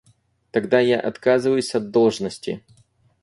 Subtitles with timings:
[0.49, 2.63] Тогда я отказываюсь от должности.